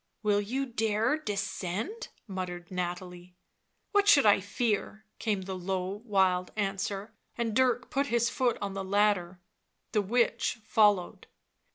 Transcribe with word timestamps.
"Will 0.23 0.41
you 0.41 0.65
dare 0.65 1.15
descend?" 1.15 2.07
muttered 2.25 2.71
Nathalie." 2.71 3.35
What 3.91 4.07
should 4.07 4.25
I 4.25 4.39
fear 4.39 5.05
V 5.05 5.13
came 5.19 5.41
the 5.43 5.53
low, 5.53 6.01
wild 6.03 6.51
answer, 6.55 7.13
and 7.37 7.55
Dirk 7.55 7.91
put 7.91 8.07
his 8.07 8.27
foot 8.27 8.57
on 8.63 8.73
the 8.73 8.83
ladder... 8.83 9.39
the 9.91 10.01
witch 10.01 10.57
followed 10.65 11.27